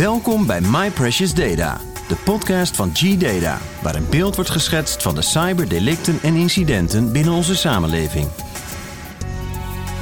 [0.00, 5.14] Welkom bij My Precious Data, de podcast van G-Data, waar een beeld wordt geschetst van
[5.14, 8.28] de cyberdelicten en incidenten binnen onze samenleving.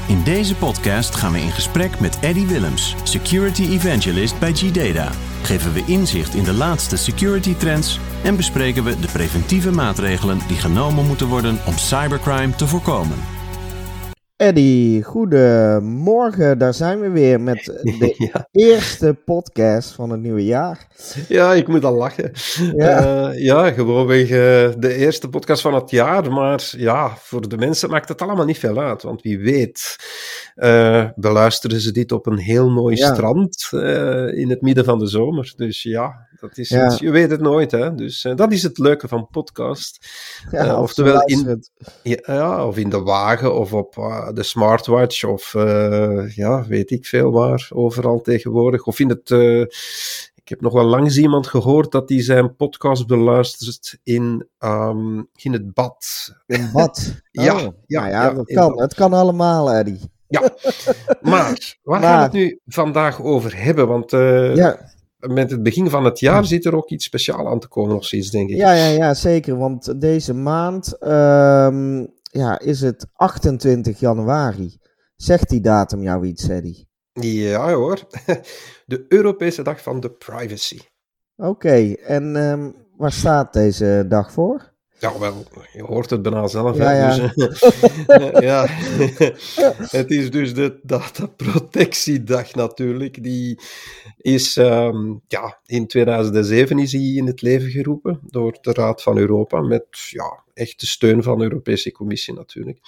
[0.08, 5.11] In deze podcast gaan we in gesprek met Eddie Willems, Security Evangelist bij G-Data.
[5.42, 10.56] Geven we inzicht in de laatste security trends en bespreken we de preventieve maatregelen die
[10.56, 13.37] genomen moeten worden om cybercrime te voorkomen.
[14.38, 16.59] Eddie, goedemorgen.
[16.59, 18.48] Daar zijn we weer met de Ja.
[18.52, 20.87] eerste podcast van het nieuwe jaar.
[21.29, 22.33] Ja, ik moet al lachen.
[22.77, 23.01] Ja.
[23.02, 24.29] Ja, ja gewoonweg eh,
[24.79, 26.32] de eerste podcast van het jaar.
[26.32, 29.02] Maar ja, voor de mensen maakt het allemaal niet veel uit.
[29.02, 29.96] Want wie weet,
[30.55, 33.15] eh, beluisteren ze dit op een heel mooi Ja.
[33.15, 35.52] strand eh, in het midden van de zomer.
[35.57, 37.70] Dus ja, dat is iets- je weet het nooit.
[37.70, 37.95] Hè?
[37.95, 40.07] Dus eh, dat is het leuke van podcast.
[40.51, 41.65] Eh, oftewel in-
[42.23, 43.96] ja, of in de wagen, of op
[44.34, 48.84] de smartwatch, of eh, ja, weet ik veel waar, overal tegenwoordig.
[48.84, 49.30] Of in het.
[49.30, 49.60] eh,
[50.34, 55.52] ik heb nog wel langs iemand gehoord dat hij zijn podcast beluistert in, ehm, in
[55.52, 56.32] het bad.
[56.46, 57.15] In bad.
[57.30, 58.80] Ja, Oh, ja, nou ja, ja, dat kan.
[58.80, 60.01] Het kan allemaal, Eddie.
[60.29, 60.40] Ja,
[61.20, 63.88] maar waar gaan we het nu vandaag over hebben?
[63.88, 64.78] Want eh, Ja,
[65.18, 68.04] met het begin van het jaar zit er ook iets speciaals aan te komen, nog
[68.04, 68.56] steeds, denk ik.
[68.56, 69.58] ja, ja, ja, zeker.
[69.58, 74.78] Want deze maand ehm, ja, is het 28 januari.
[75.16, 76.88] Zegt die datum jou iets, Eddie?
[77.12, 78.06] Ja hoor,
[78.86, 80.80] de Europese Dag van de Privacy.
[81.36, 84.76] Oké, en ehm, waar staat deze dag voor?
[85.00, 86.77] Ja, wel, je hoort het bijna zelf.
[86.77, 87.32] Ja, ja.
[87.34, 87.60] Dus,
[88.41, 88.66] ja.
[89.91, 93.22] het is dus de dataprotectiedag natuurlijk.
[93.22, 93.60] Die
[94.16, 99.19] is, ehm, ja, in 2007 is die in het leven geroepen door de Raad van
[99.19, 102.78] Europa, met ja, echt de steun van de Europese Commissie natuurlijk.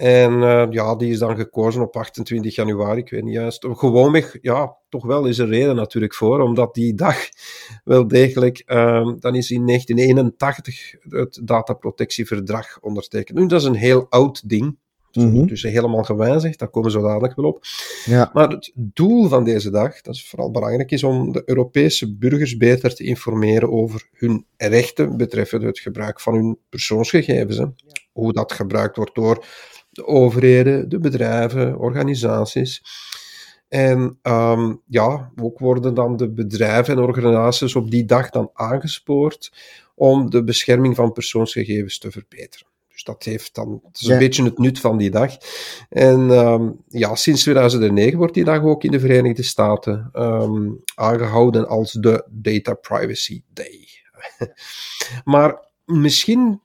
[0.00, 3.66] En eh, ja, die is dan gekozen op 28 januari, ik weet niet juist.
[3.70, 7.16] Gewoonweg, ja, toch wel is er reden natuurlijk voor, omdat die dag
[7.84, 13.38] wel degelijk, ehm, dan is in 1981 het dataprotectieverdrag ondertekend.
[13.38, 14.76] Nu, dat is een heel oud ding,
[15.12, 15.46] Mhm.
[15.46, 17.64] dus helemaal gewijzigd, daar komen we zo dadelijk wel op.
[18.04, 22.14] Ja, Maar het doel van deze dag, dat is vooral belangrijk, is om de Europese
[22.16, 27.56] burgers beter te informeren over hun rechten betreffende het gebruik van hun persoonsgegevens.
[27.58, 27.64] Hè.
[28.12, 29.44] Hoe dat gebruikt wordt door
[30.00, 32.82] de overheden, de bedrijven, organisaties.
[33.68, 39.52] En ehm, ja, ook worden dan de bedrijven en organisaties op die dag dan aangespoord
[39.94, 42.66] om de bescherming van persoonsgegevens te verbeteren.
[42.88, 44.18] Dus dat heeft dan, dat is een Ja.
[44.18, 45.36] beetje het nut van die dag.
[45.88, 51.68] En ehm, ja, sinds 2009 wordt die dag ook in de Verenigde Staten ehm, aangehouden
[51.68, 53.88] als de Data Privacy Day.
[55.24, 56.60] maar misschien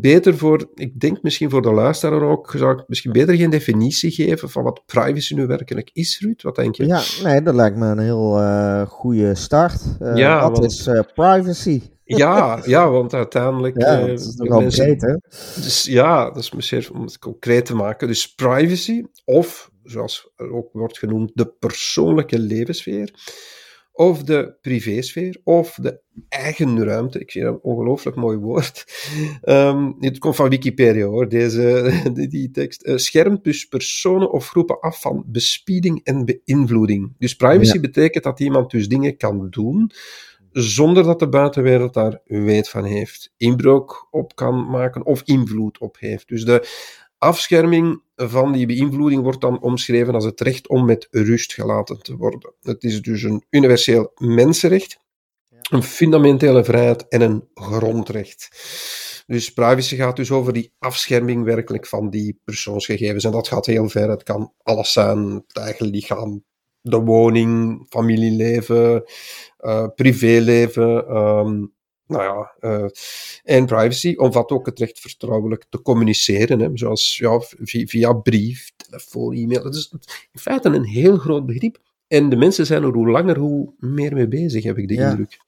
[0.00, 4.10] beter voor, ik denk misschien voor de luisteraar ook, zou ik misschien beter geen definitie
[4.10, 6.42] geven van wat privacy nu werkelijk is, Ruud?
[6.42, 6.86] Wat denk je?
[6.86, 9.80] ja nee, dat lijkt me een heel eh goede start.
[10.14, 11.82] Ja, wat want- is eh, privacy?
[12.04, 13.80] Ja, ja, want uiteindelijk.
[13.82, 15.14] Ja, dat is mensen- breed, hè?
[15.62, 18.08] Dus ja, dat is misschien om het concreet te maken.
[18.08, 23.10] Dus privacy, of zoals er ook wordt genoemd, de persoonlijke levenssfeer,
[23.98, 27.18] of de privésfeer, of de eigen ruimte.
[27.20, 28.84] Ik vind dat een ongelooflijk mooi woord.
[29.42, 32.82] Ehm, het komt van Wikipedia hoor, deze, die, die tekst.
[32.82, 37.14] Eh, schermt dus personen of groepen af van bespieding en beïnvloeding.
[37.18, 37.80] Dus privacy Ja.
[37.80, 39.90] betekent dat iemand dus dingen kan doen
[40.52, 45.96] zonder dat de buitenwereld daar weet van heeft, inbreuk op kan maken of invloed op
[45.98, 46.28] heeft.
[46.28, 46.68] Dus de
[47.18, 52.16] afscherming van die beïnvloeding wordt dan omschreven als het recht om met rust gelaten te
[52.16, 52.54] worden.
[52.62, 55.00] Het is dus een universeel mensenrecht,
[55.70, 58.48] een fundamentele vrijheid en een grondrecht.
[59.26, 63.24] Dus privacy gaat dus over die afscherming werkelijk van die persoonsgegevens.
[63.24, 64.10] En dat gaat heel ver.
[64.10, 66.44] Het kan alles zijn, het eigen lichaam,
[66.80, 69.04] de woning, familieleven,
[69.56, 71.06] eh, privéleven.
[71.08, 71.64] ehm,
[72.08, 72.88] nou ja, eh,
[73.44, 78.70] en privacy omvat ook het recht vertrouwelijk te communiceren, hè, zoals ja, via, via brief,
[78.76, 79.62] telefoon, e-mail.
[79.62, 79.92] Dat is
[80.32, 81.78] in feite een heel groot begrip.
[82.08, 85.10] En de mensen zijn er hoe langer, hoe meer mee bezig, heb ik de Ja.
[85.10, 85.38] indruk.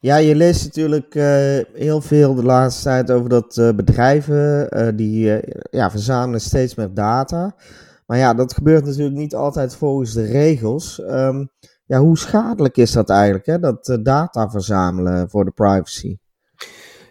[0.00, 5.40] Ja, je leest natuurlijk eh, heel veel de laatste tijd over dat eh, bedrijven die
[5.70, 7.56] ja, verzamelen steeds meer data.
[8.06, 11.02] Maar ja, dat gebeurt natuurlijk niet altijd volgens de regels.
[11.02, 11.44] Ehm,
[11.86, 16.16] ja, hoe schadelijk is dat eigenlijk, hè, dat eh, data verzamelen voor de privacy?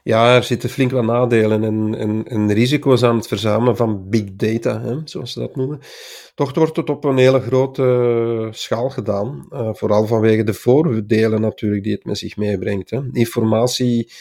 [0.03, 4.23] Ja, er zitten flink wat nadelen en, en, en risico's aan het verzamelen van big
[4.35, 5.79] data, hè, zoals ze dat noemen.
[6.35, 11.41] Toch wordt het op een hele grote eh, schaal gedaan, eh, vooral vanwege de voordelen
[11.41, 12.89] natuurlijk die het met zich meebrengt.
[12.89, 13.01] Hè.
[13.11, 14.11] Informatie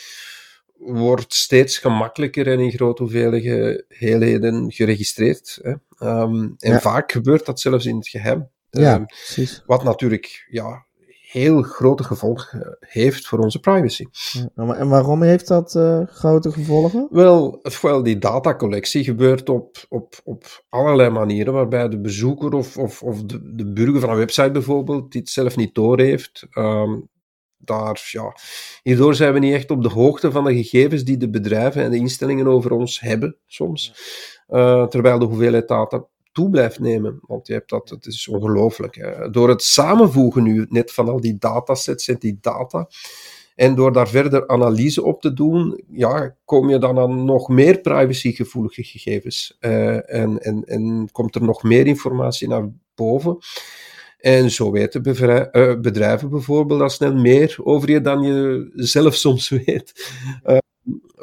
[0.77, 5.59] wordt steeds gemakkelijker en in grote hoeveelheden geregistreerd.
[5.63, 5.75] Hè.
[5.99, 6.81] Ehm, en Ja.
[6.81, 8.49] vaak gebeurt dat zelfs in het geheim.
[8.81, 9.63] Ja, Ehm, precies.
[9.67, 10.87] wat natuurlijk ja,
[11.31, 14.05] heel grote gevolgen heeft voor onze privacy.
[14.55, 17.09] Ja, en waarom heeft dat uh, grote gevolgen?
[17.11, 23.03] Wel, wel, die datacollectie gebeurt op, op, op allerlei manieren, waarbij de bezoeker of, of,
[23.03, 27.09] of de, de burger van een website bijvoorbeeld, die het zelf niet doorheeft, um,
[27.57, 28.37] daar, ja,
[28.83, 31.91] hierdoor zijn we niet echt op de hoogte van de gegevens die de bedrijven en
[31.91, 33.95] de instellingen over ons hebben, soms.
[34.49, 37.19] Uh, terwijl de hoeveelheid data toe blijft nemen.
[37.27, 39.29] Want je hebt dat, het is ongelooflijk.
[39.31, 42.89] Door het samenvoegen nu net van al die datasets en die data,
[43.55, 47.81] en door daar verder analyse op te doen, ja, kom je dan aan nog meer
[47.81, 49.57] privacygevoelige gegevens.
[49.61, 53.39] Uh, en, en, en komt er nog meer informatie naar boven.
[54.19, 59.49] En zo weten eh, bedrijven bijvoorbeeld al snel meer over je dan je zelf soms
[59.65, 60.13] weet.
[60.47, 60.57] Uh,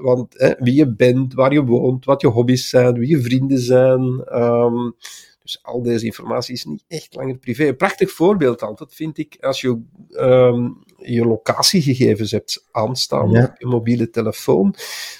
[0.02, 3.60] want hè, wie je bent, waar je woont, wat je hobby's zijn, wie je vrienden
[3.60, 4.02] zijn.
[4.42, 4.96] Um,
[5.44, 7.68] dus al deze informatie is niet echt langer privé.
[7.68, 13.66] Een prachtig voorbeeld altijd vind ik als je um, je locatiegegevens hebt aanstaan op je
[13.66, 14.76] mobiele telefoon,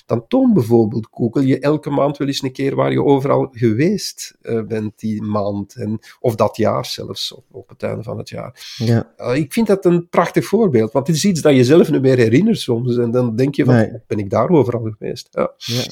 [0.06, 4.36] dan toont bijvoorbeeld Google je elke maand wel eens een keer waar je overal geweest
[4.42, 5.76] uh, bent die maand.
[5.76, 8.76] En, of dat jaar zelfs, op, op het einde van het jaar.
[8.78, 9.12] Ja.
[9.18, 12.02] Uh, ik vind dat een prachtig voorbeeld, want het is iets dat je zelf niet
[12.02, 12.98] meer herinnert soms.
[12.98, 14.02] En dan denk je van, nee.
[14.08, 15.28] ben ik daar overal geweest?
[15.32, 15.52] Ja.
[15.58, 15.84] ja.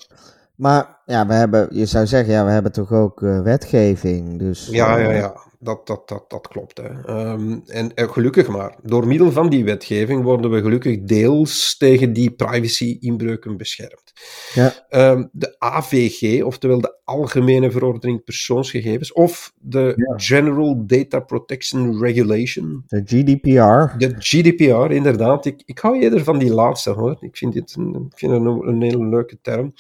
[0.55, 4.39] Maar ja, we hebben, je zou zeggen, ja, we hebben toch ook uh, wetgeving.
[4.39, 6.77] Dus, ja, ja, ja dat, dat, dat, dat klopt.
[6.77, 6.89] Hè.
[7.31, 12.13] Um, en, en, gelukkig maar, door middel van die wetgeving worden we gelukkig deels tegen
[12.13, 14.13] die privacy-inbreuken beschermd.
[14.53, 14.87] Ja.
[15.11, 20.13] Um, de AVG, oftewel de Algemene Verordening Persoonsgegevens, of de ja.
[20.17, 22.83] General Data Protection Regulation.
[22.87, 23.97] De GDPR.
[23.97, 25.45] De GDPR, inderdaad.
[25.45, 27.17] Ik, ik hou eerder van die laatste hoor.
[27.19, 29.73] Ik vind dit een, ik vind een, een hele leuke term.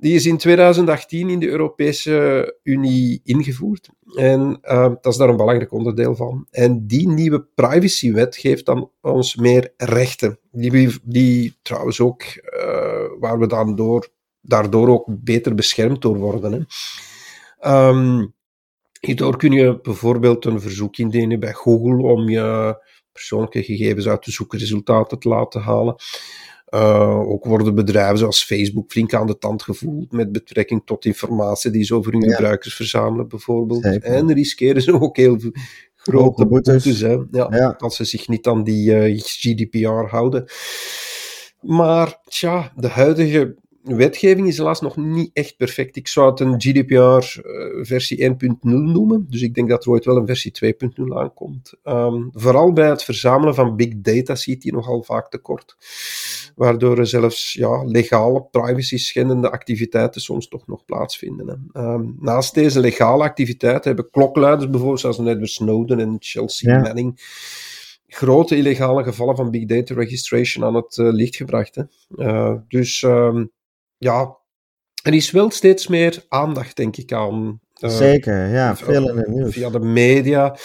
[0.00, 3.88] Die is in 2018 in de Europese Unie ingevoerd.
[4.14, 6.46] En uh, dat is daar een belangrijk onderdeel van.
[6.50, 10.38] En die nieuwe privacywet geeft dan ons meer rechten.
[10.50, 14.08] Die, die trouwens ook, uh, waar we dan door,
[14.40, 16.66] daardoor ook beter beschermd door worden.
[17.66, 18.34] Um,
[19.00, 22.78] hierdoor kun je bijvoorbeeld een verzoek indienen bij Google om je
[23.12, 25.94] persoonlijke gegevens uit de zoekresultaten te laten halen.
[26.74, 31.70] Uh, ook worden bedrijven zoals Facebook flink aan de tand gevoeld met betrekking tot informatie
[31.70, 34.02] die ze over hun gebruikers verzamelen, bijvoorbeeld.
[34.02, 35.38] En riskeren ze ook heel
[35.96, 37.74] grote boetes, hè, ja, ja.
[37.78, 40.44] als ze zich niet aan die uh, eh, GDPR houden.
[41.60, 45.96] Maar tja, de huidige wetgeving is helaas nog niet echt perfect.
[45.96, 49.26] Ik zou het een GDPR uh, versie 1.0 noemen.
[49.28, 51.74] Dus ik denk dat er ooit wel een versie 2.0 aankomt.
[51.84, 55.76] Um, vooral bij het verzamelen van big data ziet hij nogal vaak tekort.
[56.54, 61.70] Waardoor er zelfs ja, legale, privacy-schendende activiteiten soms toch nog plaatsvinden.
[61.72, 66.80] Um, naast deze legale activiteiten hebben klokluiders bijvoorbeeld, zoals Edward Snowden en Chelsea ja.
[66.80, 67.20] Manning,
[68.06, 71.74] grote illegale gevallen van big data registration aan het uh, licht gebracht.
[71.74, 71.82] Hè.
[72.16, 73.50] Uh, dus um,
[74.00, 74.36] ja,
[75.02, 77.60] er is wel steeds meer aandacht, denk ik, aan.
[77.80, 79.52] Uh, Zeker, ja, veel in het nieuws.
[79.52, 80.56] Via de media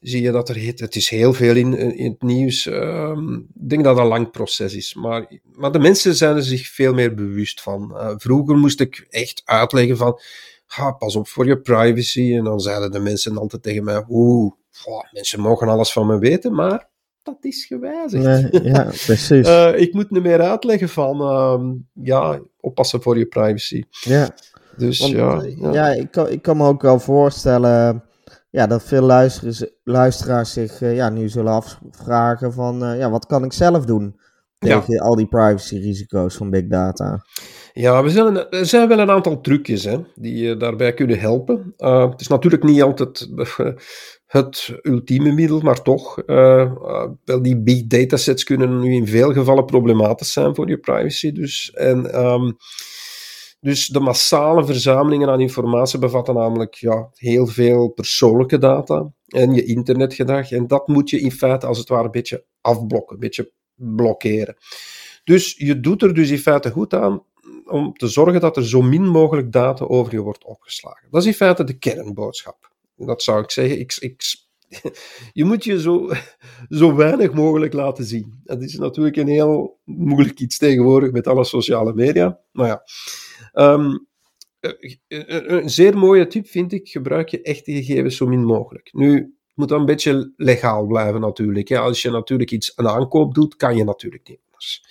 [0.00, 2.66] zie je dat er het is heel veel in, in het nieuws.
[2.66, 4.94] Um, ik denk dat dat een lang proces is.
[4.94, 7.92] Maar, maar de mensen zijn er zich veel meer bewust van.
[7.94, 10.20] Uh, vroeger moest ik echt uitleggen van,
[10.98, 12.34] pas op voor je privacy.
[12.34, 14.52] En dan zeiden de mensen altijd tegen mij, oeh,
[15.12, 16.88] mensen mogen alles van me weten, maar
[17.26, 18.24] dat is gewijzigd.
[18.24, 19.48] Nee, ja, precies.
[19.48, 23.82] uh, ik moet niet meer uitleggen van, uh, ja, oppassen voor je privacy.
[23.90, 24.28] Ja.
[24.76, 25.42] Dus Want, ja.
[25.56, 28.04] Ja, ja ik, kan, ik kan me ook wel voorstellen
[28.50, 33.44] ja, dat veel luisteraars, luisteraars zich uh, ja, nu zullen afvragen van, ja, wat kan
[33.44, 34.20] ik zelf doen
[34.58, 35.02] tegen ja.
[35.02, 37.24] al die privacy-risico's van big data?
[37.72, 41.74] Ja, we zijn, er zijn wel een aantal trucjes hè, die je daarbij kunnen helpen.
[41.78, 43.28] Uh, het is natuurlijk niet altijd
[44.26, 46.72] het ultieme middel, maar toch, uh,
[47.24, 51.32] wel die big datasets kunnen nu in veel gevallen problematisch zijn voor je privacy.
[51.32, 52.56] Dus, en, um,
[53.60, 59.64] dus de massale verzamelingen aan informatie bevatten namelijk ja, heel veel persoonlijke data en je
[59.64, 60.50] internetgedrag.
[60.50, 64.56] En dat moet je in feite als het ware een beetje afblokken, een beetje blokkeren.
[65.24, 67.22] Dus je doet er dus in feite goed aan
[67.64, 71.08] om te zorgen dat er zo min mogelijk data over je wordt opgeslagen.
[71.10, 72.74] Dat is in feite de kernboodschap.
[72.96, 73.78] Dat zou ik zeggen.
[73.78, 74.22] Ik, ik,
[75.32, 76.10] je moet je zo,
[76.68, 78.40] zo weinig mogelijk laten zien.
[78.44, 82.40] Dat is natuurlijk een heel moeilijk iets tegenwoordig met alle sociale media.
[82.52, 82.82] Maar ja.
[83.76, 84.06] Um,
[85.08, 88.88] een zeer mooie tip vind ik, gebruik je echte gegevens zo min mogelijk.
[88.92, 91.72] Nu, moet dan een beetje legaal blijven natuurlijk.
[91.72, 94.82] Als je natuurlijk iets een aankoop doet, kan je natuurlijk niet anders.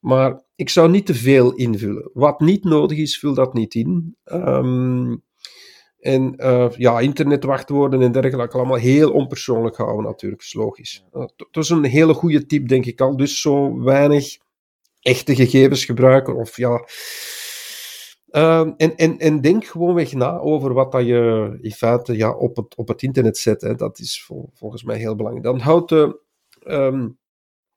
[0.00, 2.10] Maar ik zou niet te veel invullen.
[2.12, 4.16] Wat niet nodig is, vul dat niet in.
[4.24, 5.22] Um,
[6.06, 11.04] En uh, ja, internetwachtwoorden en dergelijke, allemaal heel onpersoonlijk houden natuurlijk, is logisch.
[11.12, 13.16] Uh, dat is een hele goede tip, denk ik al.
[13.16, 14.38] Dus zo weinig
[15.00, 16.88] echte gegevens gebruiken of ja...
[18.30, 22.56] Uh, en, en, en denk gewoonweg na over wat dat je in feite ja, op,
[22.56, 23.60] het, op het internet zet.
[23.60, 23.74] Hè.
[23.74, 25.46] Dat is vol, volgens mij heel belangrijk.
[25.46, 26.20] Dan houdt de,
[26.64, 27.18] um,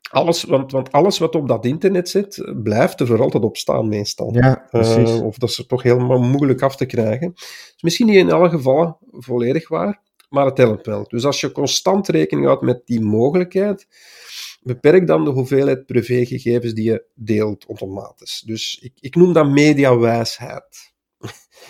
[0.09, 3.87] alles, want, want alles wat op dat internet zit, blijft er voor altijd op staan
[3.87, 4.33] meestal.
[4.33, 5.09] Ja, precies.
[5.09, 7.31] Uh, of dat is er toch helemaal moeilijk af te krijgen.
[7.35, 11.05] Is misschien niet in alle gevallen volledig waar, maar het helpt wel.
[11.07, 13.87] Dus als je constant rekening houdt met die mogelijkheid,
[14.61, 18.43] beperk dan de hoeveelheid privégegevens die je deelt automatisch.
[18.45, 20.91] Dus ik, ik noem dat mediawijsheid.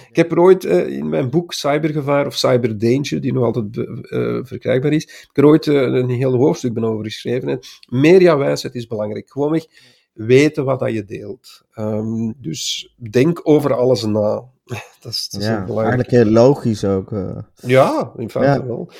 [0.10, 4.40] Ik heb er ooit uh, in mijn boek Cybergevaar of Cyberdanger, die nog altijd uh,
[4.44, 7.50] verkrijgbaar is, ik er ooit uh, een heel hoofdstuk ben over geschreven.
[7.50, 9.32] En mediawijsheid is belangrijk.
[9.32, 9.66] Gewoonweg
[10.14, 11.62] weten wat dat je deelt.
[11.76, 14.44] Um, dus denk over alles na.
[15.02, 17.10] dat is, dat is ja, eigenlijk heel logisch ook.
[17.56, 18.66] Ja, in feite ja.
[18.66, 18.92] wel.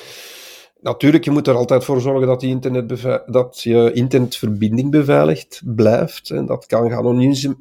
[0.82, 6.30] Natuurlijk, je moet er altijd voor zorgen dat, die internet dat je internetverbinding beveiligd blijft.
[6.30, 6.90] En dat kan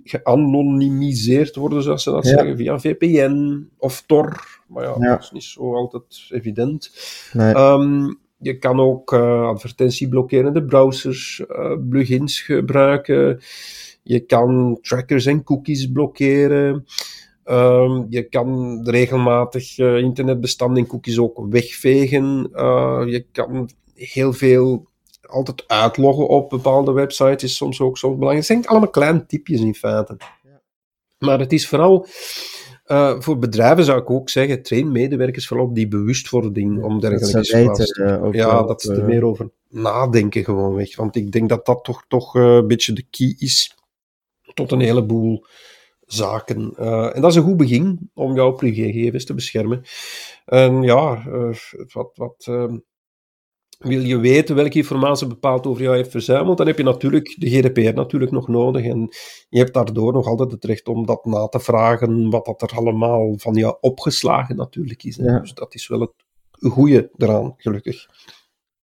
[0.03, 2.29] geanonimiseerd worden, zoals ze dat ja.
[2.29, 4.59] zeggen, via VPN of Tor.
[4.67, 6.91] Maar ja, ja, dat is niet zo altijd evident.
[7.33, 7.55] Nee.
[7.55, 13.39] Um, je kan ook uh, advertentieblokkerende browsers, uh, plugins gebruiken.
[14.03, 16.85] Je kan trackers en cookies blokkeren.
[17.51, 22.49] Um, je kan regelmatig uh, internetbestanden cookies ook wegvegen.
[22.53, 24.87] Uh, je kan heel veel
[25.21, 28.47] altijd uitloggen op bepaalde websites, is soms ook soms belangrijk.
[28.47, 30.17] Het zijn allemaal kleine tipjes in feite.
[30.43, 30.61] Ja.
[31.17, 32.05] Maar het is vooral...
[32.87, 37.45] Uh, voor bedrijven zou ik ook zeggen, train medewerkers vooral op die bewustwording om dergelijke
[37.45, 37.97] situaties.
[38.31, 40.95] ja, dat ze er meer over nadenken gewoon weg.
[40.95, 43.75] Want ik denk dat dat toch, toch een beetje de key is
[44.53, 45.45] tot een heleboel
[46.13, 46.73] zaken.
[46.79, 49.81] Uh, en dat is een goed begin om jouw privégegevens te beschermen.
[50.45, 51.55] En ja, uh,
[51.93, 52.73] wat, wat uh,
[53.79, 57.49] wil je weten welke informatie bepaald over jou heeft verzameld, dan heb je natuurlijk de
[57.49, 58.85] GDPR natuurlijk nog nodig.
[58.85, 59.07] En
[59.49, 62.77] je hebt daardoor nog altijd het recht om dat na te vragen, wat dat er
[62.77, 65.15] allemaal van jou opgeslagen natuurlijk is.
[65.15, 65.39] Ja.
[65.39, 66.13] Dus dat is wel het
[66.71, 68.05] goede eraan, gelukkig.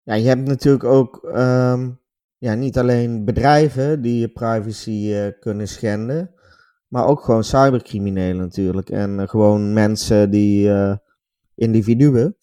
[0.02, 2.00] Ja, je hebt natuurlijk ook um,
[2.38, 6.33] ja, niet alleen bedrijven die je privacy kunnen schenden,
[6.94, 8.90] maar ook gewoon cybercriminelen natuurlijk.
[8.90, 10.94] En uh, gewoon mensen die, uh,
[11.54, 12.36] individuen.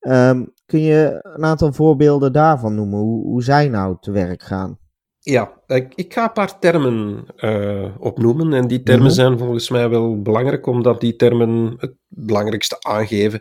[0.00, 4.78] Um, kun je een aantal voorbeelden daarvan noemen, hoe, hoe zij nou te werk gaan?
[5.18, 8.52] Ja, ik, ik ga een paar termen uh, opnoemen.
[8.52, 9.14] En die termen -hmm.
[9.14, 13.40] zijn volgens mij wel belangrijk, omdat die termen het belangrijkste aangeven.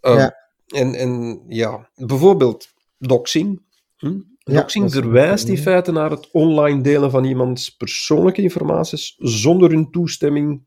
[0.00, 0.34] ja.
[0.66, 3.62] En, en ja, bijvoorbeeld doxing.
[3.96, 4.18] Hm?
[4.54, 9.90] Doxing ja, verwijst in feite naar het online delen van iemands persoonlijke informaties zonder hun
[9.90, 10.66] toestemming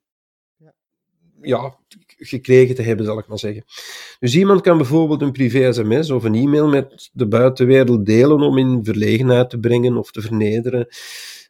[1.41, 1.77] ja,
[2.17, 3.63] gekregen te hebben, zal ik maar zeggen.
[4.19, 8.79] Dus iemand kan bijvoorbeeld een privé-sms of een e-mail met de buitenwereld delen om in
[8.83, 10.87] verlegenheid te brengen of te vernederen.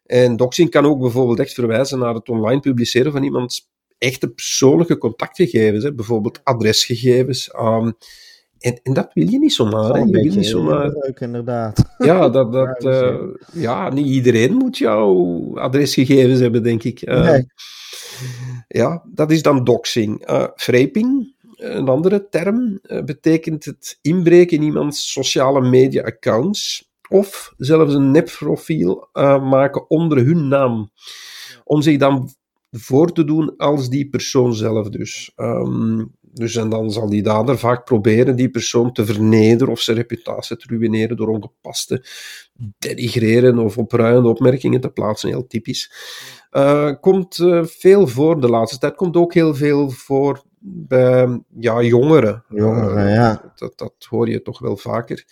[0.06, 4.98] En doxing kan ook bijvoorbeeld echt verwijzen naar het online publiceren van iemands echte persoonlijke
[4.98, 7.54] contactgegevens, hè, bijvoorbeeld adresgegevens.
[7.54, 7.94] Um,
[8.62, 10.00] en, en, dat wil je niet zomaar.
[10.00, 10.90] Je wil niet zomaar.
[10.90, 11.84] Leuk, inderdaad.
[11.98, 13.20] Ja, dat, dat, uh,
[13.54, 17.08] ja, niet iedereen moet jouw adresgegevens hebben, denk ik.
[17.08, 17.46] Uh, nee.
[18.68, 20.30] Ja, dat is dan doxing.
[20.30, 28.12] Uh, fraping, een andere term, betekent het inbreken in iemands sociale media-accounts of zelfs een
[28.12, 29.10] nepprofiel
[29.42, 30.92] maken onder hun naam.
[31.64, 32.30] Om zich dan
[32.72, 35.32] voor te doen als die persoon zelf dus.
[35.36, 39.98] Um, dus en dan zal die dader vaak proberen die persoon te vernederen of zijn
[39.98, 42.06] reputatie te ruïneren door ongepaste,
[42.78, 45.30] denigreren of opruiende opmerkingen te plaatsen.
[45.30, 45.92] Heel typisch.
[46.52, 48.96] Uh, komt uh, veel voor de laatste tijd.
[48.96, 52.46] Komt ook heel veel voor bij ja, jongeren.
[52.50, 53.54] Jongeren, uh, ja.
[53.56, 55.26] Dat, dat hoor je toch wel vaker.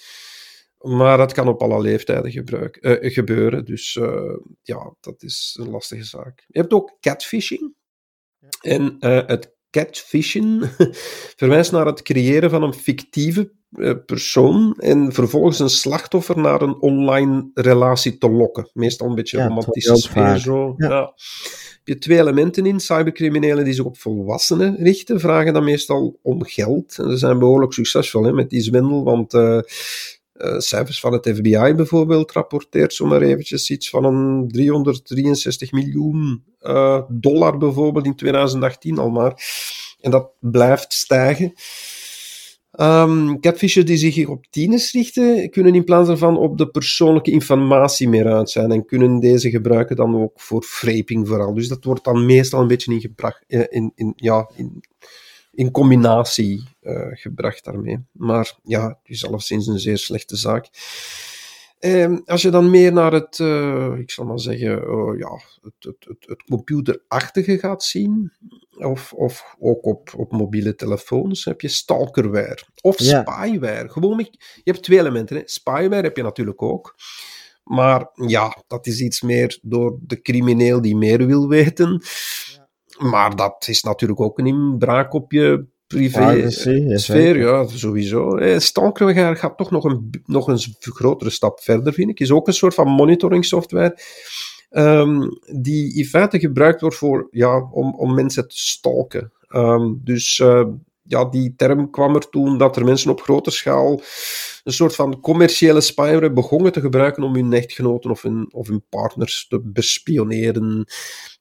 [0.79, 3.65] Maar dat kan op alle leeftijden gebruik, gebeuren.
[3.65, 3.99] Dus
[4.61, 6.45] ja, dat is een lastige zaak.
[6.47, 7.73] Je hebt ook catfishing.
[8.61, 10.69] En het catfishing
[11.39, 16.81] verwijst naar het creëren van een fictieve uh, persoon en vervolgens een slachtoffer naar een
[16.81, 18.69] online relatie te lokken.
[18.73, 20.73] Meestal een beetje ja, romantische sfeer zo.
[20.77, 20.89] Ja.
[20.89, 21.13] Ja.
[21.83, 22.79] Je twee elementen in.
[22.79, 26.97] Cybercriminelen die zich op volwassenen richten, vragen dan meestal om geld.
[26.97, 29.59] En ze zijn behoorlijk succesvol hè, met die zwendel, want uh,
[30.57, 37.57] cijfers van het FBI bijvoorbeeld rapporteert zomaar eventjes iets van een 363 miljoen uh, dollar
[37.57, 39.43] bijvoorbeeld in 2018 al maar.
[39.99, 41.53] En dat blijft stijgen.
[42.79, 48.27] Um, die zich op tieners richten, kunnen in plaats daarvan op de persoonlijke informatie meer
[48.27, 51.53] uit zijn en kunnen deze gebruiken dan ook voor fraping vooral.
[51.53, 54.83] Dus dat wordt dan meestal een beetje in, gebracht, in, in, ja, in,
[55.59, 57.97] in combinatie uh, gebracht daarmee.
[58.11, 60.69] Maar ja, het is alleszins een zeer slechte zaak.
[61.79, 65.73] Um, als je dan meer naar het, uh, ik zal maar zeggen, uh, ja, het,
[65.79, 68.31] het, het, het, computerachtige gaat zien,
[68.77, 73.21] of, of ook op, op mobiele telefoons, heb je stalkerware of ja.
[73.21, 73.89] spyware.
[73.89, 75.35] Gewoon, je hebt twee elementen.
[75.35, 75.41] Hè.
[75.45, 76.95] Spyware heb je natuurlijk ook.
[77.63, 82.01] Maar ja, dat is iets meer door de crimineel die meer wil weten.
[82.99, 87.37] Maar dat is natuurlijk ook een inbraak op je privé-sfeer.
[87.37, 88.35] Ja, sowieso.
[88.35, 92.19] Eh, Stalker gaat toch nog een, nog een grotere stap verder, vind ik.
[92.19, 93.97] Is ook een soort van monitoring software.
[94.71, 99.31] Um, die in feite gebruikt wordt voor, ja, om, om mensen te stalken.
[99.49, 100.65] Um, dus uh,
[101.03, 104.01] ja, die term kwam er toen dat er mensen op grote schaal
[104.63, 108.83] een soort van commerciële spyware begonnen te gebruiken om hun echtgenoten of hun, of hun
[108.89, 110.85] partners te bespioneren.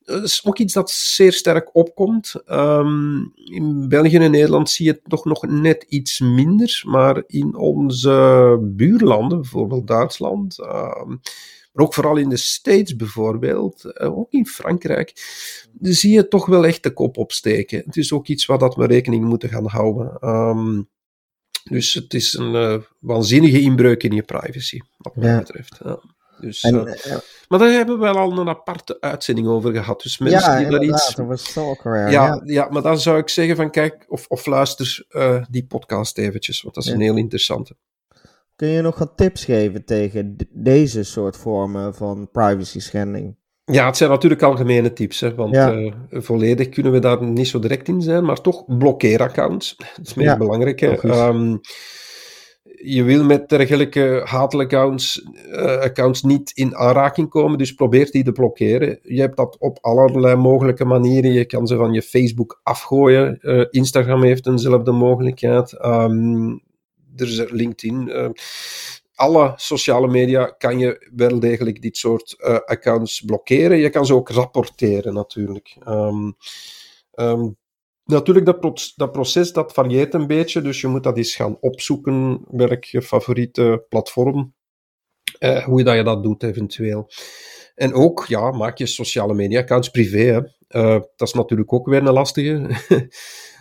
[0.09, 2.35] Dat is ook iets dat zeer sterk opkomt.
[2.47, 7.57] Um, in België en Nederland zie je het toch nog net iets minder, maar in
[7.57, 11.21] onze buurlanden, bijvoorbeeld Duitsland, um,
[11.73, 15.13] maar ook vooral in de States bijvoorbeeld, uh, ook in Frankrijk,
[15.81, 17.83] zie je toch wel echt de kop opsteken.
[17.85, 20.29] Het is ook iets waar dat we rekening moeten gaan houden.
[20.29, 20.89] Um,
[21.65, 25.39] dus het is een uh, waanzinnige inbreuk in je privacy, wat mij ja.
[25.39, 25.81] betreft.
[25.85, 26.01] Ja.
[26.41, 27.17] Dus, en, uh,
[27.49, 30.03] maar daar hebben we wel al een aparte uitzending over gehad.
[30.03, 31.17] Dus mensen ja, die daar iets.
[31.33, 32.69] Stalker, ja, ja, ja.
[32.71, 36.75] maar dan zou ik zeggen van kijk, of, of luister uh, die podcast eventjes, want
[36.75, 37.77] dat is een heel interessante.
[38.57, 43.37] Kun je nog wat tips geven tegen deze soort vormen van privacy schending?
[43.65, 45.75] Ja, het zijn natuurlijk algemene tips, hè, want ja.
[45.75, 49.77] uh, volledig kunnen we daar niet zo direct in zijn, maar toch blokkeer accounts.
[49.97, 50.83] Dat is meer belangrijk.
[51.03, 51.61] Um,
[52.83, 58.25] je wil met dergelijke hatelijke accounts, uh, accounts niet in aanraking komen, dus probeer die
[58.25, 58.99] te blokkeren.
[59.03, 61.33] Je hebt dat op allerlei mogelijke manieren.
[61.33, 63.39] Je kan ze van je Facebook afgooien.
[63.43, 65.85] Uh, Instagram heeft eenzelfde mogelijkheid.
[65.85, 66.63] Um,
[67.17, 68.09] er is LinkedIn.
[68.09, 68.29] Uh,
[69.15, 73.79] alle sociale media kan je wel degelijk dit soort uh, accounts blokkeren.
[73.79, 75.77] Je kan ze ook rapporteren natuurlijk.
[75.89, 76.37] Um,
[78.13, 82.45] natuurlijk, dat, dat, proces dat varieert een beetje, dus je moet dat eens gaan opzoeken,
[82.51, 84.55] welk je favoriete platform,
[85.41, 87.11] uh, hoe dat je dat doet eventueel.
[87.75, 90.19] En ook, ja, maak je sociale media accounts privé.
[90.19, 90.41] Hè.
[90.81, 92.71] Uh, dat is natuurlijk ook weer een lastige.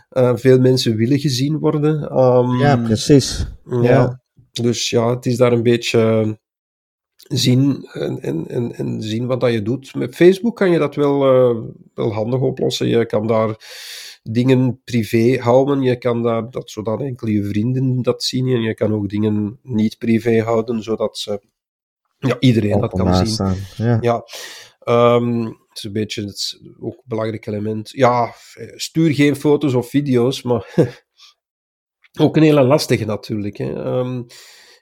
[0.10, 2.18] uh, veel mensen willen gezien worden.
[2.18, 3.46] Um, ja, precies.
[3.66, 3.82] Ja.
[3.82, 4.22] ja.
[4.52, 6.38] Dus ja, het is daar een beetje
[7.16, 9.96] zien en, en, en, zien wat dat je doet.
[9.96, 12.88] Met Facebook kan je dat wel, uh, wel handig oplossen.
[12.88, 13.56] Je kan daar
[14.32, 15.82] dingen privé houden.
[15.82, 18.48] Je kan daar, dat, zodat enkel je vrienden dat zien.
[18.48, 21.42] En je kan ook dingen niet privé houden, zodat ze,
[22.18, 23.28] ja, iedereen dat kan zien.
[23.28, 23.58] Staan.
[23.78, 23.98] Ja.
[24.02, 24.26] ja.
[25.16, 27.90] Um, het is een beetje het, ook een belangrijk element.
[27.90, 28.34] Ja,
[28.76, 30.74] stuur geen foto's of video's, maar
[32.22, 33.58] ook een hele lastige natuurlijk.
[33.58, 33.98] Hè.
[34.00, 34.26] Um,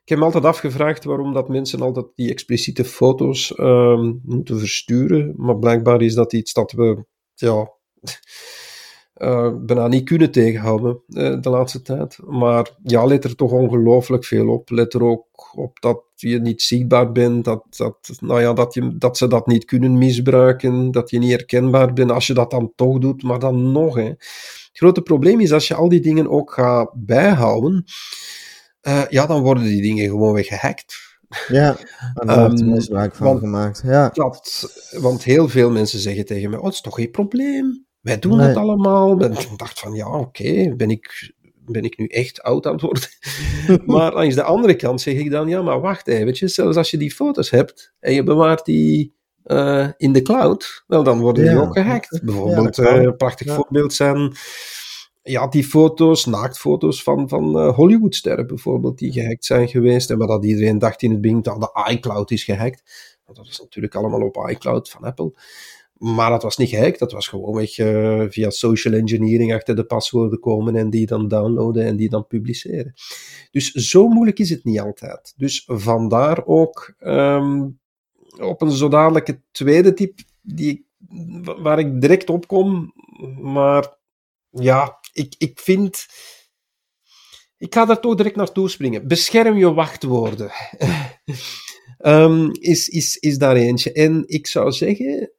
[0.05, 5.33] ik heb me altijd afgevraagd waarom dat mensen altijd die expliciete foto's um, moeten versturen.
[5.37, 7.71] Maar blijkbaar is dat iets dat we ja,
[9.17, 12.17] uh, bijna niet kunnen tegenhouden uh, de laatste tijd.
[12.25, 14.69] Maar ja, let er toch ongelooflijk veel op.
[14.69, 15.25] Let er ook
[15.55, 19.47] op dat je niet zichtbaar bent, dat, dat, nou ja, dat, je, dat ze dat
[19.47, 23.23] niet kunnen misbruiken, dat je niet herkenbaar bent als je dat dan toch doet.
[23.23, 24.03] Maar dan nog, hè.
[24.03, 27.83] het grote probleem is als je al die dingen ook gaat bijhouden,
[28.87, 30.95] uh, ja, dan worden die dingen gewoon weer gehackt.
[31.47, 31.75] Ja,
[32.13, 33.81] daar wordt um, misbruik van want, gemaakt.
[33.85, 34.09] Ja.
[34.09, 34.65] Dat,
[34.99, 37.85] want heel veel mensen zeggen tegen mij, oh, het is toch geen probleem?
[38.05, 38.47] Wij doen nee.
[38.47, 39.21] het allemaal.
[39.23, 41.33] Ik dacht van, ja, oké, okay, ben, ik,
[41.65, 43.09] ben ik nu echt oud aan het worden?
[43.95, 46.97] maar langs de andere kant zeg ik dan, ja, maar wacht eventjes, zelfs als je
[46.97, 49.15] die foto's hebt en je bewaart die
[49.45, 51.51] uh, in de cloud, wel, dan worden ja.
[51.51, 52.21] die ook gehackt.
[52.23, 53.55] Bijvoorbeeld, ja, een uh, prachtig ja.
[53.55, 54.35] voorbeeld zijn
[55.23, 60.09] ja, die foto's, naaktfoto's van, van uh, Hollywoodsterren bijvoorbeeld, die gehackt zijn geweest.
[60.09, 62.83] En waar dat iedereen dacht in het begin dat de iCloud is gehackt.
[63.25, 65.33] Want dat is natuurlijk allemaal op iCloud van Apple.
[66.13, 67.73] Maar dat was niet gehackt, dat was gewoon weg
[68.31, 72.93] via social engineering achter de paswoorden komen en die dan downloaden en die dan publiceren.
[73.51, 75.33] Dus zo moeilijk is het niet altijd.
[75.37, 77.79] Dus vandaar ook um,
[78.39, 80.87] op een zo dadelijke tweede tip die,
[81.61, 82.93] waar ik direct op kom,
[83.41, 83.97] maar
[84.49, 86.05] ja, ik, ik vind.
[87.57, 89.07] Ik ga daar toch direct naartoe springen.
[89.07, 90.51] Bescherm je wachtwoorden.
[91.97, 93.91] um, is, is, is daar eentje.
[93.91, 95.34] En ik zou zeggen,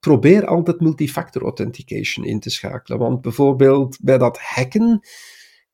[0.00, 2.98] probeer altijd multifactor authentication in te schakelen.
[2.98, 5.00] Want bijvoorbeeld bij dat hacken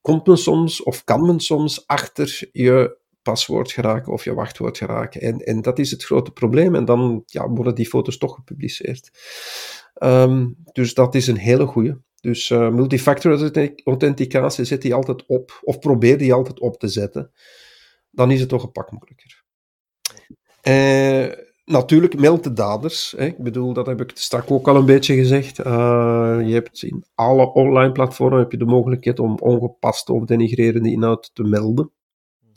[0.01, 5.21] komt men soms, of kan men soms, achter je paswoord geraken of je wachtwoord geraken.
[5.21, 6.75] En, en dat is het grote probleem.
[6.75, 9.11] En dan ja, worden die foto's toch gepubliceerd.
[10.03, 12.01] Um, dus dat is een hele goede.
[12.21, 13.51] Dus uh, multifactor
[13.85, 17.33] authenticatie zet die altijd op, of probeer die altijd op te zetten.
[18.11, 19.45] Dan is het toch een pak moeilijker.
[20.63, 23.15] Uh, natuurlijk, meld de daders.
[23.17, 23.27] Hè.
[23.27, 25.59] Ik bedoel, dat heb ik straks ook al een beetje gezegd.
[25.59, 25.65] Uh,
[26.45, 31.31] je hebt in alle online platformen heb je de mogelijkheid om ongepaste of denigrerende inhoud
[31.35, 31.91] te melden.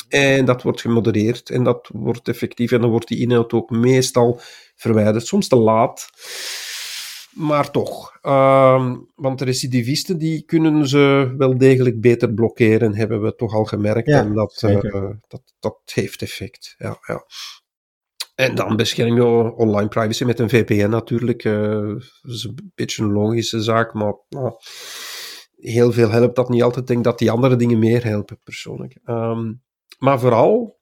[0.10, 4.40] En dat wordt gemodereerd en dat wordt effectief en dan wordt die inhoud ook meestal
[4.76, 5.26] verwijderd.
[5.26, 6.10] Soms te laat,
[7.34, 8.20] maar toch.
[8.22, 13.66] Uh, want de recidivisten die kunnen ze wel degelijk beter blokkeren, hebben we toch al
[13.66, 14.08] gemerkt.
[14.08, 16.76] Ja, en dat, uh, dat, dat heeft effect.
[16.78, 17.26] Ja, ja.
[18.40, 21.44] En dan bescherm je online privacy met een VPN natuurlijk.
[21.44, 24.54] Uh, dat is een beetje een logische zaak, maar nou,
[25.56, 26.82] heel veel helpt dat niet altijd.
[26.82, 28.98] Ik denk dat die andere dingen meer helpen, persoonlijk.
[29.06, 29.64] Um,
[29.98, 30.80] maar vooral,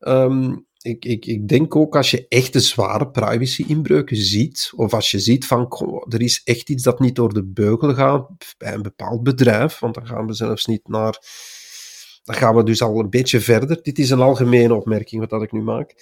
[0.00, 5.18] um, ik, ik, ik denk ook als je echte zware privacy-inbreuken ziet, of als je
[5.18, 5.72] ziet van
[6.08, 9.94] er is echt iets dat niet door de beugel gaat bij een bepaald bedrijf, want
[9.94, 11.18] dan gaan we zelfs niet naar.
[12.22, 13.82] Dan gaan we dus al een beetje verder.
[13.82, 15.94] Dit is een algemene opmerking wat dat ik nu maak.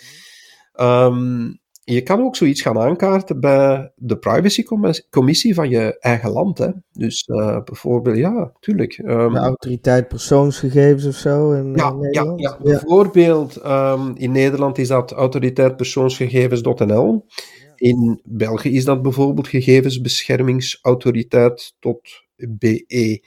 [0.80, 1.58] Um,
[1.92, 6.58] je kan ook zoiets gaan aankaarten bij de privacycommissie van je eigen land.
[6.58, 6.70] Hè?
[6.92, 8.98] Dus uh, bijvoorbeeld, ja, tuurlijk.
[8.98, 12.40] Um, de autoriteit persoonsgegevens of zo in, ja, in Nederland?
[12.40, 12.62] Ja, ja.
[12.62, 17.26] bijvoorbeeld um, in Nederland is dat autoriteit persoonsgegevens.nl.
[17.76, 22.00] In België is dat bijvoorbeeld gegevensbeschermingsautoriteit tot
[22.36, 23.20] BE.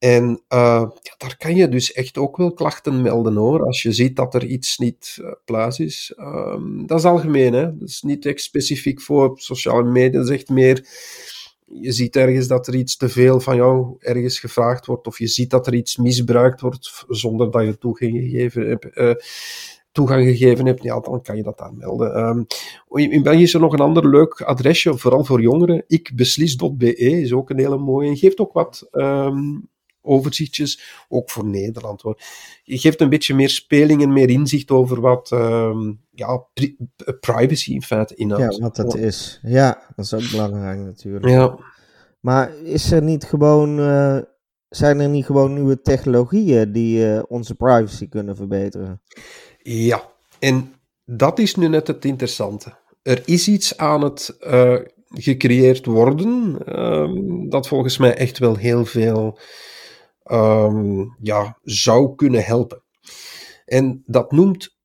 [0.00, 3.64] En ja, daar kan je dus echt ook wel klachten melden hoor.
[3.64, 6.14] Als je ziet dat er iets niet uh, plaats is.
[6.18, 7.78] Um, dat is algemeen, hè?
[7.78, 10.22] Dat is niet echt specifiek voor sociale media.
[10.22, 10.86] Echt meer.
[11.66, 15.06] Je ziet ergens dat er iets te veel van jou ergens gevraagd wordt.
[15.06, 18.86] Of je ziet dat er iets misbruikt wordt zonder dat je toegang gegeven hebt.
[18.96, 19.12] Uh,
[19.92, 22.18] toegang gegeven hebt, ja, dan kan je dat daar melden.
[22.18, 22.46] Um,
[23.10, 25.84] in België is er nog een ander leuk adresje, vooral voor jongeren.
[25.86, 28.08] Ikbeslis.be is ook een hele mooie.
[28.08, 29.68] En geeft ook wat um,
[30.02, 32.20] overzichtjes, ook voor Nederland hoor.
[32.62, 36.76] Je geeft een beetje meer speling en meer inzicht over wat um, ja, pri
[37.20, 38.56] privacy in feite inhoudt.
[38.56, 39.40] Ja, wat dat is.
[39.42, 41.28] Ja, dat is ook belangrijk natuurlijk.
[41.28, 41.58] Ja.
[42.20, 44.18] Maar is er niet gewoon, uh,
[44.68, 49.02] zijn er niet gewoon nieuwe technologieën die uh, onze privacy kunnen verbeteren?
[49.62, 50.02] Ja,
[50.38, 52.78] en dat is nu net het interessante.
[53.02, 58.84] Er is iets aan het uh, gecreëerd worden, um, dat volgens mij echt wel heel
[58.84, 59.38] veel
[60.32, 62.82] um, ja, zou kunnen helpen.
[63.64, 64.78] En dat noemt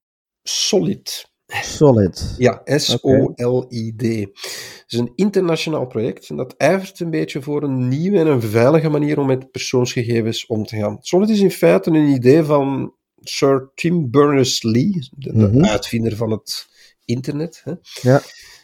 [0.43, 1.33] Solid.
[1.47, 2.35] Solid.
[2.37, 4.01] Ja, S-O-L-I-D.
[4.01, 8.41] Het is een internationaal project en dat ijvert een beetje voor een nieuwe en een
[8.41, 10.97] veilige manier om met persoonsgegevens om te gaan.
[10.99, 15.65] Solid is in feite een idee van Sir Tim Berners-Lee, de, mm -hmm.
[15.65, 16.67] uitvinder van het
[17.05, 17.61] internet.
[17.63, 17.73] Hè.
[18.01, 18.21] Ja.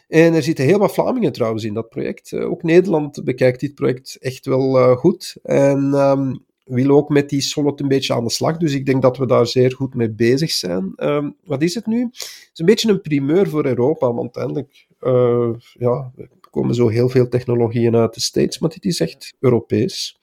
[0.07, 2.33] En er zitten heel wat Vlamingen trouwens in dat project.
[2.33, 5.35] ook Nederland bekijkt dit project echt wel uh, goed.
[5.43, 8.57] En um, wil ook met die Solid een beetje aan de slag.
[8.57, 10.93] Dus ik denk dat we daar zeer goed mee bezig zijn.
[10.97, 12.01] Um, wat is het nu?
[12.01, 16.87] Het is een beetje een primeur voor Europa, want uiteindelijk uh, ja, er komen zo
[16.87, 20.19] heel veel technologieën uit de States, maar dit is echt Europees.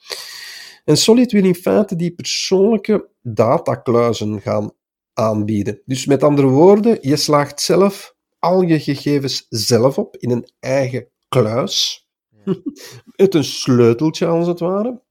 [0.84, 4.72] En Solid wil in feite die persoonlijke datakluizen gaan
[5.12, 5.82] aanbieden.
[5.84, 11.08] Dus met andere woorden, je slaagt zelf al je gegevens zelf op in een eigen
[11.28, 12.08] kluis.
[12.44, 12.54] Ja.
[13.16, 15.02] Met een sleuteltje, als het ware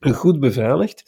[0.00, 1.02] goed beveiligd.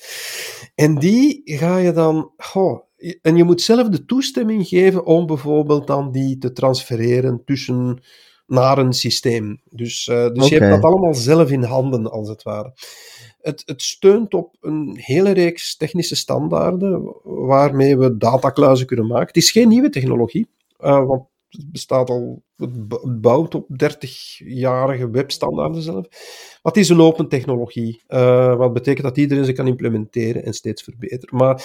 [0.74, 2.32] En die ga je dan.
[2.36, 2.80] Goh,
[3.22, 8.02] en je moet zelf de toestemming geven om bijvoorbeeld dan die te transfereren tussen
[8.46, 9.60] naar een systeem.
[9.64, 10.48] Dus, uh, dus okay.
[10.48, 12.72] je hebt dat allemaal zelf in handen, als het ware.
[13.40, 19.26] Het, het steunt op een hele reeks technische standaarden waarmee we datakluizen kunnen maken.
[19.26, 20.48] Het is geen nieuwe technologie,
[20.80, 26.06] uh, want het bestaat al, het bouwt op 30-jarige webstandaarden zelf.
[26.62, 30.52] Maar het is een open technologie, uh, wat betekent dat iedereen ze kan implementeren en
[30.52, 31.36] steeds verbeteren.
[31.36, 31.64] Maar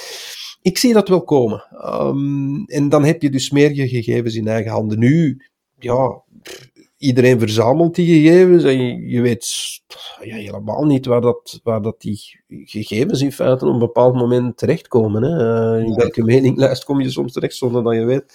[0.62, 1.64] ik zie dat wel komen.
[1.86, 5.00] Um, en dan heb je dus meer je gegevens in eigen handen.
[5.00, 5.42] Nu,
[5.80, 6.24] ja,
[6.98, 9.46] iedereen verzamelt die gegevens en je, je weet
[10.22, 14.58] ja, helemaal niet waar, dat, waar dat die gegevens in feite op een bepaald moment
[14.58, 15.24] terechtkomen.
[15.24, 15.78] Hè.
[15.78, 18.34] Uh, in welke meninglijst kom je soms terecht zonder dat je weet.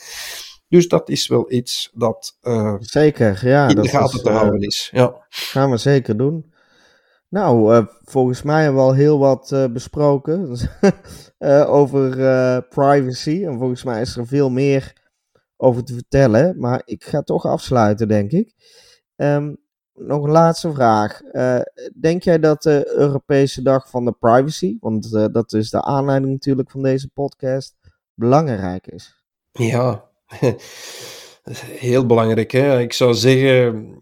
[0.71, 4.31] Dus dat is wel iets dat uh, zeker, ja, in dat de gaten is, te
[4.31, 4.89] houden is.
[4.93, 5.27] Ja.
[5.29, 6.53] Gaan we zeker doen.
[7.29, 10.57] Nou, uh, volgens mij hebben we al heel wat uh, besproken
[11.79, 13.45] over privacy.
[13.45, 14.93] En volgens mij is er veel meer
[15.57, 16.59] over te vertellen.
[16.59, 18.55] Maar ik ga toch afsluiten, denk ik.
[19.17, 19.57] Um,
[19.95, 21.21] nog een laatste vraag.
[22.01, 26.71] denk jij dat de Europese Dag van de Privacy, want dat is de aanleiding natuurlijk
[26.71, 27.77] van deze podcast,
[28.15, 29.25] belangrijk is?
[29.53, 30.10] Ja,
[31.87, 32.51] heel belangrijk.
[32.51, 32.81] Hè?
[32.81, 34.01] Ik zou zeggen,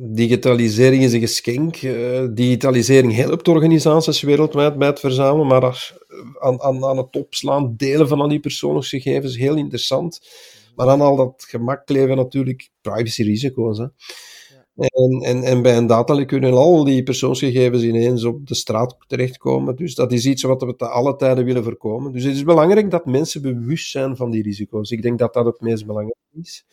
[0.00, 1.82] digitalisering is een geschenk.
[1.82, 5.94] Uh, digitalisering helpt organisaties wereldwijd bij het verzamelen, maar als,
[6.38, 10.20] aan, aan, het opslaan, delen van al die persoonsgegevens, heel interessant.
[10.76, 13.78] Maar aan al dat gemak leven natuurlijk privacy-risico's.
[14.88, 19.76] En, en, en bij een datalek kunnen al die persoonsgegevens ineens op de straat terechtkomen.
[19.76, 22.12] Dus dat is iets wat we te alle tijden willen voorkomen.
[22.12, 24.90] Dus het is belangrijk dat mensen bewust zijn van die risico's.
[24.90, 26.64] Ik denk dat dat het meest belangrijk is.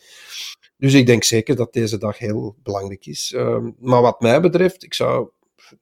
[0.76, 3.32] Dus ik denk zeker dat deze dag heel belangrijk is.
[3.36, 5.28] Ehm, maar wat mij betreft, ik zou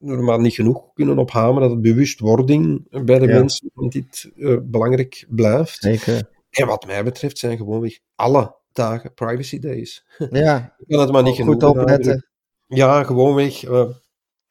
[0.00, 5.26] er maar niet genoeg kunnen ophameren dat het bewustwording bij de mensen dit uh, belangrijk
[5.28, 5.78] blijft.
[5.78, 6.30] Zeker.
[6.50, 10.04] En wat mij betreft zijn gewoonweg alle dagen privacy days.
[10.30, 12.26] Ja, ik kan het maar niet goed genoeg opletten.
[12.66, 13.88] Ja, gewoonweg uh,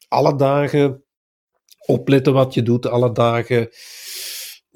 [0.08, 1.04] alle dagen
[1.86, 3.70] opletten wat je doet, alle dagen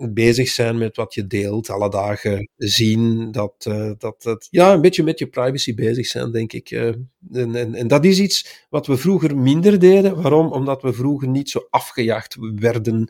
[0.07, 4.81] bezig zijn met wat je deelt, alle dagen zien dat, uh, dat, dat ja, een
[4.81, 6.71] beetje met je privacy bezig zijn, denk ik.
[6.71, 6.88] Uh,
[7.31, 10.21] en, en, en, dat is iets wat we vroeger minder deden.
[10.21, 10.51] Waarom?
[10.51, 13.07] Omdat we vroeger niet zo afgejaagd werden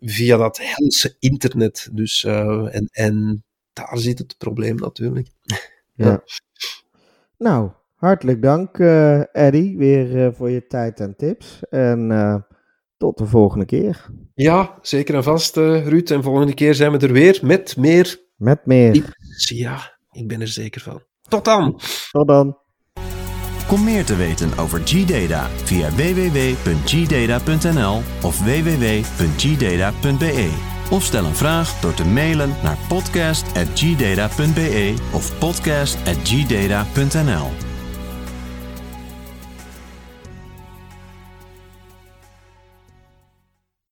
[0.00, 1.88] via dat helse internet.
[1.92, 3.43] Dus, uh, en, en
[3.74, 5.28] daar zit het probleem natuurlijk.
[5.96, 6.22] Ja.
[7.38, 11.62] Nou, hartelijk dank, uh, Eddie, weer uh, voor je tijd en tips.
[11.70, 12.36] En uh,
[12.96, 14.10] tot de volgende keer.
[14.34, 16.10] Ja, zeker en vast, Ruud.
[16.10, 18.20] En volgende keer zijn we er weer met meer.
[18.36, 19.14] Met meer.
[19.36, 21.02] Ja, ik ben er zeker van.
[21.28, 21.80] Tot dan.
[22.10, 22.58] Tot dan.
[23.66, 27.22] Kom meer te weten over G-Data via www.gdata.nl
[28.22, 29.94] of www.gdata.be.
[30.90, 37.73] Of stel een vraag door te mailen naar podcast.gdata.be of podcast.gdata.nl.